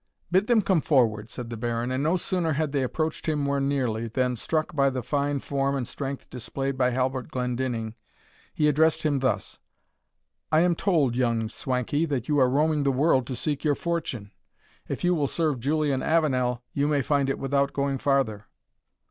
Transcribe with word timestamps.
"Bid 0.31 0.47
them 0.47 0.63
come 0.63 0.81
forward," 0.81 1.29
said 1.29 1.51
the 1.51 1.57
Baron; 1.57 1.91
and 1.91 2.01
no 2.01 2.17
sooner 2.17 2.53
had 2.53 2.71
they 2.71 2.81
approached 2.81 3.27
him 3.29 3.37
more 3.37 3.59
nearly, 3.59 4.07
than, 4.07 4.35
struck 4.35 4.75
by 4.75 4.89
the 4.89 5.03
fine 5.03 5.37
form 5.37 5.75
and 5.75 5.87
strength 5.87 6.27
displayed 6.31 6.75
by 6.75 6.89
Halbert 6.89 7.27
Glendinning, 7.29 7.93
he 8.51 8.67
addressed 8.67 9.03
him 9.03 9.19
thus: 9.19 9.59
"I 10.51 10.61
am 10.61 10.73
told, 10.73 11.15
young 11.15 11.49
Swankie, 11.49 12.07
that 12.07 12.27
you 12.27 12.39
are 12.39 12.49
roaming 12.49 12.81
the 12.81 12.91
world 12.91 13.27
to 13.27 13.35
seek 13.35 13.63
your 13.63 13.75
fortune, 13.75 14.31
if 14.87 15.03
you 15.03 15.13
will 15.13 15.27
serve 15.27 15.59
Julian 15.59 16.01
Avenel, 16.01 16.63
you 16.73 16.87
may 16.87 17.03
find 17.03 17.29
it 17.29 17.37
without 17.37 17.71
going 17.71 17.99
farther." 17.99 18.47